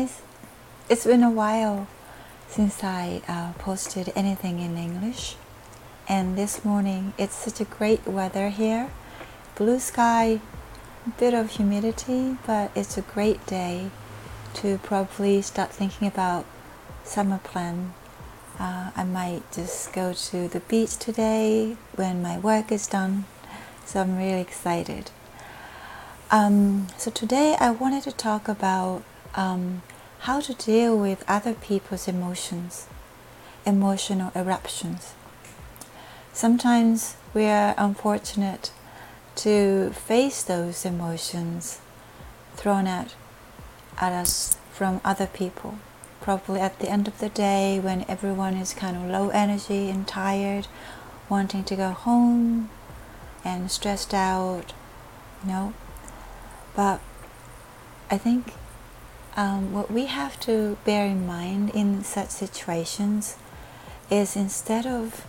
guys. 0.00 0.22
It's 0.88 1.04
been 1.04 1.22
a 1.22 1.30
while 1.30 1.86
since 2.48 2.82
I 2.82 3.20
uh, 3.28 3.52
posted 3.58 4.10
anything 4.16 4.58
in 4.58 4.78
English, 4.78 5.36
and 6.08 6.38
this 6.38 6.64
morning 6.64 7.12
it's 7.18 7.34
such 7.34 7.60
a 7.60 7.64
great 7.64 8.06
weather 8.06 8.48
here. 8.48 8.90
Blue 9.56 9.78
sky, 9.78 10.40
bit 11.18 11.34
of 11.34 11.50
humidity, 11.50 12.38
but 12.46 12.70
it's 12.74 12.96
a 12.96 13.02
great 13.02 13.44
day 13.46 13.90
to 14.54 14.78
probably 14.78 15.42
start 15.42 15.70
thinking 15.70 16.08
about 16.08 16.46
summer 17.04 17.38
plan. 17.38 17.92
Uh, 18.58 18.92
I 18.96 19.04
might 19.04 19.42
just 19.52 19.92
go 19.92 20.14
to 20.14 20.48
the 20.48 20.60
beach 20.60 20.96
today 20.96 21.76
when 21.94 22.22
my 22.22 22.38
work 22.38 22.72
is 22.72 22.86
done, 22.86 23.26
so 23.84 24.00
I'm 24.00 24.16
really 24.16 24.40
excited. 24.40 25.10
Um, 26.30 26.86
so 26.96 27.10
today 27.10 27.54
I 27.60 27.70
wanted 27.70 28.04
to 28.04 28.12
talk 28.12 28.48
about 28.48 29.02
um, 29.34 29.82
how 30.20 30.38
to 30.38 30.52
deal 30.52 30.98
with 30.98 31.24
other 31.26 31.54
people's 31.54 32.06
emotions, 32.06 32.86
emotional 33.64 34.30
eruptions. 34.34 35.14
Sometimes 36.32 37.16
we 37.32 37.46
are 37.46 37.74
unfortunate 37.78 38.70
to 39.36 39.90
face 39.90 40.42
those 40.42 40.84
emotions 40.84 41.80
thrown 42.54 42.86
at, 42.86 43.14
at 43.98 44.12
us 44.12 44.58
from 44.72 45.00
other 45.04 45.26
people. 45.26 45.78
Probably 46.20 46.60
at 46.60 46.78
the 46.80 46.90
end 46.90 47.08
of 47.08 47.18
the 47.18 47.30
day 47.30 47.80
when 47.80 48.04
everyone 48.06 48.54
is 48.54 48.74
kind 48.74 48.96
of 48.98 49.10
low 49.10 49.30
energy 49.30 49.88
and 49.88 50.06
tired, 50.06 50.66
wanting 51.30 51.64
to 51.64 51.76
go 51.76 51.90
home 51.92 52.68
and 53.42 53.70
stressed 53.70 54.12
out, 54.12 54.74
you 55.42 55.50
know. 55.50 55.72
But 56.76 57.00
I 58.10 58.18
think 58.18 58.52
um, 59.40 59.72
what 59.72 59.90
we 59.90 60.04
have 60.04 60.38
to 60.38 60.76
bear 60.84 61.06
in 61.06 61.26
mind 61.26 61.70
in 61.70 62.04
such 62.04 62.28
situations 62.28 63.38
is 64.10 64.36
instead 64.36 64.84
of 64.84 65.26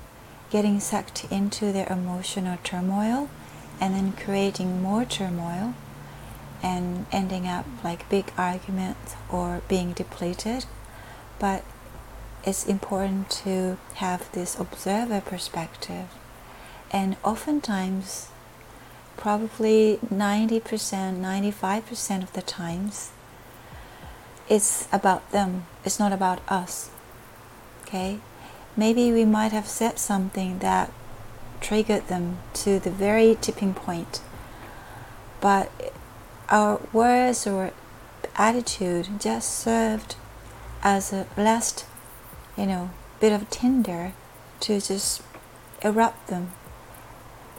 getting 0.50 0.81
sucked 0.81 1.23
into 1.31 1.72
their 1.72 1.90
emotional 1.90 2.58
turmoil 2.62 3.30
and 3.80 3.95
then 3.95 4.12
creating 4.12 4.82
more 4.82 5.06
turmoil 5.06 5.73
and 6.62 7.06
ending 7.09 7.48
up 7.48 7.66
like 7.86 8.09
big 8.09 8.34
arguments 8.38 9.16
or 9.30 9.62
being 9.70 9.94
depleted, 9.94 10.66
but 11.39 11.64
it's 12.44 12.67
important 12.67 13.30
to 13.30 13.78
have 13.95 14.30
this 14.34 14.59
observer 14.59 15.22
perspective. 15.22 16.09
And 16.92 17.16
oftentimes, 17.23 18.28
probably 19.16 20.00
90%, 20.14 20.62
95% 20.62 22.23
of 22.23 22.34
the 22.34 22.42
times, 22.42 23.12
it's 24.52 24.86
about 24.92 25.32
them, 25.32 25.66
it's 25.86 25.98
not 25.98 26.12
about 26.12 26.42
us. 26.50 26.90
Okay? 27.84 28.20
Maybe 28.76 29.10
we 29.14 29.24
might 29.24 29.54
have 29.54 29.66
said 29.66 29.98
something 29.98 30.60
that 30.60 30.92
triggered 31.62 32.10
them 32.10 32.40
to 32.56 32.78
the 32.78 32.92
very 32.92 33.38
tipping 33.40 33.74
point, 33.74 34.20
but 35.40 35.72
our 36.50 36.82
words 36.92 37.48
or 37.48 37.72
attitude 38.36 39.22
just 39.22 39.58
served 39.58 40.16
as 40.84 41.14
a 41.14 41.28
last, 41.38 41.86
you 42.58 42.66
know, 42.66 42.90
bit 43.22 43.32
of 43.32 43.50
tinder 43.50 44.12
to 44.60 44.82
just 44.82 45.22
erupt 45.82 46.28
them. 46.28 46.52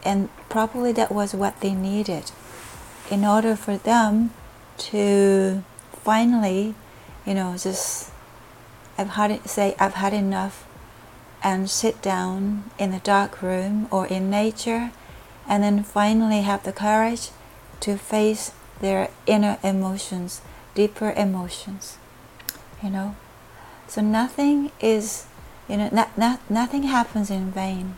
And 0.04 0.28
probably 0.50 0.92
that 0.92 1.10
was 1.10 1.34
what 1.34 1.60
they 1.62 1.72
needed 1.72 2.32
in 3.10 3.24
order 3.24 3.56
for 3.56 3.78
them 3.78 4.32
to 4.90 5.64
finally 6.02 6.74
you 7.26 7.34
know, 7.34 7.56
just 7.56 8.10
I've 8.98 9.10
had 9.10 9.30
it, 9.30 9.48
say 9.48 9.74
I've 9.78 9.94
had 9.94 10.12
enough, 10.12 10.66
and 11.42 11.68
sit 11.68 12.00
down 12.02 12.70
in 12.78 12.92
a 12.92 13.00
dark 13.00 13.42
room 13.42 13.88
or 13.90 14.06
in 14.06 14.30
nature, 14.30 14.92
and 15.48 15.62
then 15.62 15.82
finally 15.82 16.42
have 16.42 16.62
the 16.64 16.72
courage 16.72 17.30
to 17.80 17.96
face 17.96 18.52
their 18.80 19.10
inner 19.26 19.58
emotions, 19.62 20.40
deeper 20.74 21.12
emotions. 21.12 21.98
You 22.82 22.90
know, 22.90 23.16
so 23.86 24.00
nothing 24.00 24.72
is, 24.80 25.26
you 25.68 25.76
know, 25.76 25.88
not, 25.92 26.16
not, 26.18 26.40
nothing 26.50 26.84
happens 26.84 27.30
in 27.30 27.50
vain. 27.50 27.96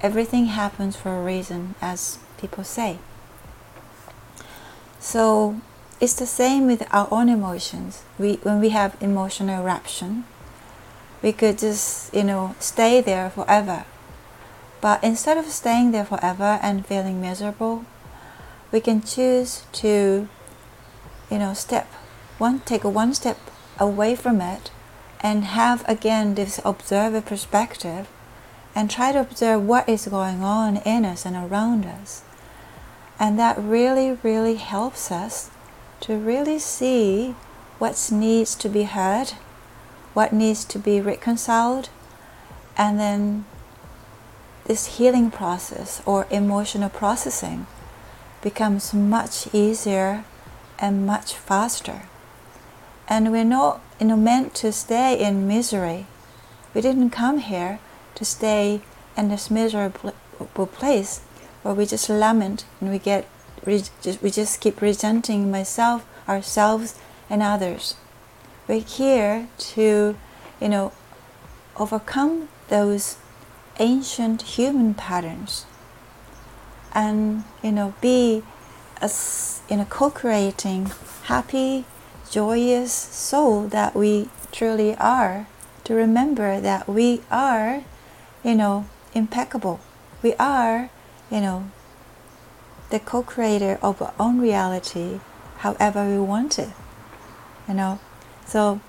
Everything 0.00 0.46
happens 0.46 0.96
for 0.96 1.16
a 1.16 1.22
reason, 1.22 1.74
as 1.80 2.18
people 2.38 2.64
say. 2.64 2.98
So 5.00 5.60
it's 6.00 6.14
the 6.14 6.26
same 6.26 6.66
with 6.66 6.86
our 6.92 7.08
own 7.10 7.28
emotions. 7.28 8.02
We, 8.18 8.34
when 8.42 8.60
we 8.60 8.70
have 8.70 8.96
emotional 9.00 9.62
eruption, 9.62 10.24
we 11.22 11.32
could 11.32 11.58
just, 11.58 12.14
you 12.14 12.24
know, 12.24 12.54
stay 12.58 13.00
there 13.00 13.30
forever. 13.30 13.84
But 14.80 15.02
instead 15.02 15.38
of 15.38 15.46
staying 15.46 15.92
there 15.92 16.04
forever 16.04 16.58
and 16.62 16.86
feeling 16.86 17.20
miserable, 17.20 17.84
we 18.70 18.80
can 18.80 19.02
choose 19.02 19.62
to, 19.72 20.28
you 21.30 21.38
know, 21.38 21.54
step 21.54 21.86
one, 22.38 22.60
take 22.60 22.84
one 22.84 23.14
step 23.14 23.38
away 23.78 24.14
from 24.14 24.40
it 24.40 24.70
and 25.20 25.44
have 25.44 25.88
again 25.88 26.34
this 26.34 26.60
observer 26.64 27.22
perspective 27.22 28.08
and 28.74 28.90
try 28.90 29.12
to 29.12 29.20
observe 29.20 29.62
what 29.62 29.88
is 29.88 30.06
going 30.06 30.42
on 30.42 30.76
in 30.78 31.06
us 31.06 31.24
and 31.24 31.34
around 31.34 31.86
us. 31.86 32.22
And 33.18 33.38
that 33.38 33.56
really, 33.58 34.18
really 34.22 34.56
helps 34.56 35.10
us 35.10 35.50
to 36.00 36.16
really 36.16 36.58
see 36.58 37.34
what 37.78 38.10
needs 38.12 38.54
to 38.56 38.68
be 38.68 38.84
heard, 38.84 39.32
what 40.14 40.32
needs 40.32 40.64
to 40.64 40.78
be 40.78 41.00
reconciled, 41.00 41.88
and 42.76 42.98
then 42.98 43.44
this 44.64 44.98
healing 44.98 45.30
process 45.30 46.02
or 46.04 46.26
emotional 46.30 46.88
processing 46.88 47.66
becomes 48.42 48.92
much 48.92 49.48
easier 49.54 50.24
and 50.78 51.06
much 51.06 51.34
faster. 51.34 52.02
And 53.08 53.30
we're 53.30 53.44
not 53.44 53.80
you 54.00 54.06
know, 54.06 54.16
meant 54.16 54.54
to 54.56 54.72
stay 54.72 55.18
in 55.18 55.46
misery. 55.46 56.06
We 56.74 56.80
didn't 56.80 57.10
come 57.10 57.38
here 57.38 57.78
to 58.16 58.24
stay 58.24 58.80
in 59.16 59.28
this 59.28 59.50
miserable 59.50 60.66
place 60.66 61.20
where 61.62 61.74
we 61.74 61.86
just 61.86 62.08
lament 62.08 62.64
and 62.80 62.90
we 62.90 62.98
get 62.98 63.26
we 63.66 64.30
just 64.30 64.60
keep 64.60 64.80
resenting 64.80 65.50
myself, 65.50 66.06
ourselves, 66.28 66.98
and 67.28 67.42
others. 67.42 67.96
We're 68.68 68.80
here 68.80 69.48
to, 69.74 70.16
you 70.60 70.68
know, 70.68 70.92
overcome 71.76 72.48
those 72.68 73.16
ancient 73.78 74.42
human 74.42 74.94
patterns 74.94 75.66
and, 76.92 77.44
you 77.62 77.72
know, 77.72 77.94
be 78.00 78.42
as 79.02 79.60
in 79.68 79.80
a 79.80 79.84
co-creating, 79.84 80.90
happy, 81.24 81.84
joyous 82.30 82.92
soul 82.92 83.68
that 83.68 83.94
we 83.94 84.30
truly 84.52 84.96
are. 84.96 85.46
To 85.84 85.94
remember 85.94 86.60
that 86.60 86.88
we 86.88 87.20
are, 87.30 87.84
you 88.42 88.54
know, 88.54 88.86
impeccable. 89.14 89.78
We 90.22 90.34
are, 90.34 90.90
you 91.30 91.40
know, 91.40 91.70
the 92.90 93.00
co-creator 93.00 93.78
of 93.82 94.00
our 94.00 94.14
own 94.18 94.40
reality 94.40 95.20
however 95.58 96.08
we 96.08 96.18
want 96.18 96.58
it 96.58 96.70
you 97.68 97.74
know? 97.74 97.98
So 98.46 98.80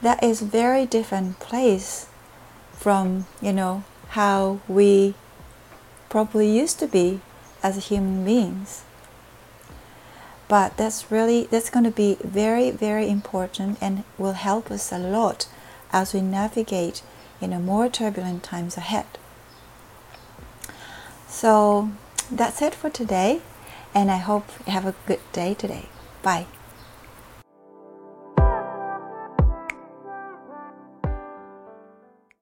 that 0.00 0.22
is 0.22 0.40
very 0.40 0.86
different 0.86 1.38
place 1.38 2.06
from 2.72 3.26
you 3.40 3.52
know 3.52 3.84
how 4.10 4.60
we 4.66 5.14
probably 6.08 6.50
used 6.50 6.78
to 6.80 6.86
be 6.86 7.20
as 7.62 7.86
human 7.86 8.24
beings. 8.24 8.82
But 10.48 10.76
that's 10.76 11.10
really 11.10 11.46
that's 11.50 11.70
going 11.70 11.84
to 11.84 11.90
be 11.90 12.16
very 12.22 12.70
very 12.70 13.08
important 13.08 13.78
and 13.80 14.04
will 14.18 14.32
help 14.32 14.70
us 14.70 14.92
a 14.92 14.98
lot 14.98 15.46
as 15.92 16.12
we 16.12 16.20
navigate 16.20 17.02
in 17.40 17.52
a 17.52 17.58
more 17.58 17.88
turbulent 17.88 18.42
times 18.42 18.76
ahead. 18.76 19.06
So 21.28 21.90
that's 22.36 22.62
it 22.62 22.74
for 22.74 22.90
today, 22.90 23.40
and 23.94 24.10
I 24.10 24.16
hope 24.16 24.46
you 24.66 24.72
have 24.72 24.86
a 24.86 24.94
good 25.06 25.20
day 25.32 25.54
today. 25.54 25.86
Bye. 26.22 26.46